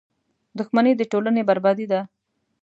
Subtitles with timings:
[0.57, 2.01] •دښمني د ټولنې بربادي ده.